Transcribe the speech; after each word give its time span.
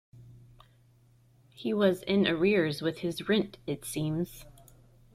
He 1.51 1.75
was 1.75 2.01
in 2.01 2.25
arrears 2.27 2.81
with 2.81 3.01
his 3.01 3.29
rent, 3.29 3.59
it 3.67 3.85
seems. 3.85 4.45